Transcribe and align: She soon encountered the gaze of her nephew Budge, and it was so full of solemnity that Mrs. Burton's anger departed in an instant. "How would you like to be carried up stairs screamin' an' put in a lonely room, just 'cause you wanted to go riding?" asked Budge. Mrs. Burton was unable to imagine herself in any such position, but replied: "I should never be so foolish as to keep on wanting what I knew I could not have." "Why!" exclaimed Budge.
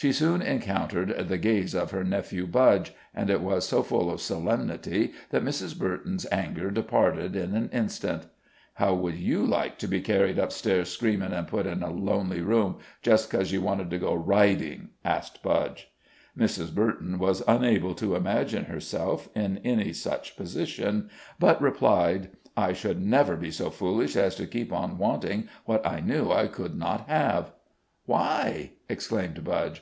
She 0.00 0.12
soon 0.12 0.42
encountered 0.42 1.26
the 1.28 1.38
gaze 1.38 1.74
of 1.74 1.90
her 1.90 2.04
nephew 2.04 2.46
Budge, 2.46 2.92
and 3.12 3.28
it 3.28 3.40
was 3.40 3.66
so 3.66 3.82
full 3.82 4.12
of 4.12 4.20
solemnity 4.20 5.12
that 5.30 5.42
Mrs. 5.42 5.76
Burton's 5.76 6.24
anger 6.30 6.70
departed 6.70 7.34
in 7.34 7.56
an 7.56 7.68
instant. 7.72 8.26
"How 8.74 8.94
would 8.94 9.16
you 9.16 9.44
like 9.44 9.76
to 9.78 9.88
be 9.88 10.00
carried 10.00 10.38
up 10.38 10.52
stairs 10.52 10.88
screamin' 10.90 11.32
an' 11.32 11.46
put 11.46 11.66
in 11.66 11.82
a 11.82 11.90
lonely 11.90 12.40
room, 12.40 12.76
just 13.02 13.28
'cause 13.28 13.50
you 13.50 13.60
wanted 13.60 13.90
to 13.90 13.98
go 13.98 14.14
riding?" 14.14 14.90
asked 15.04 15.42
Budge. 15.42 15.88
Mrs. 16.38 16.72
Burton 16.72 17.18
was 17.18 17.42
unable 17.48 17.96
to 17.96 18.14
imagine 18.14 18.66
herself 18.66 19.28
in 19.34 19.58
any 19.64 19.92
such 19.92 20.36
position, 20.36 21.10
but 21.40 21.60
replied: 21.60 22.30
"I 22.56 22.72
should 22.72 23.02
never 23.04 23.34
be 23.36 23.50
so 23.50 23.68
foolish 23.68 24.14
as 24.14 24.36
to 24.36 24.46
keep 24.46 24.72
on 24.72 24.96
wanting 24.96 25.48
what 25.64 25.84
I 25.84 25.98
knew 25.98 26.30
I 26.30 26.46
could 26.46 26.76
not 26.78 27.08
have." 27.08 27.50
"Why!" 28.06 28.70
exclaimed 28.88 29.42
Budge. 29.42 29.76